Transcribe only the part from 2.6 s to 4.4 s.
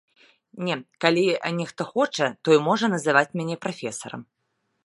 можа называць мяне прафесарам.